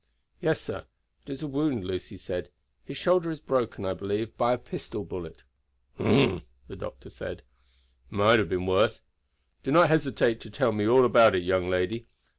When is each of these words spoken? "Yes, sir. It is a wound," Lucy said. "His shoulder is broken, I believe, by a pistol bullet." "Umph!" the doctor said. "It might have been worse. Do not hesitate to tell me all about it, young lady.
"Yes, 0.39 0.59
sir. 0.59 0.85
It 1.27 1.31
is 1.31 1.43
a 1.43 1.47
wound," 1.47 1.85
Lucy 1.85 2.17
said. 2.17 2.49
"His 2.83 2.97
shoulder 2.97 3.29
is 3.29 3.39
broken, 3.39 3.85
I 3.85 3.93
believe, 3.93 4.35
by 4.35 4.51
a 4.53 4.57
pistol 4.57 5.03
bullet." 5.05 5.43
"Umph!" 5.99 6.41
the 6.67 6.75
doctor 6.75 7.11
said. 7.11 7.43
"It 8.09 8.15
might 8.15 8.39
have 8.39 8.49
been 8.49 8.65
worse. 8.65 9.03
Do 9.63 9.69
not 9.71 9.89
hesitate 9.89 10.41
to 10.41 10.49
tell 10.49 10.71
me 10.71 10.87
all 10.87 11.05
about 11.05 11.35
it, 11.35 11.43
young 11.43 11.69
lady. 11.69 12.07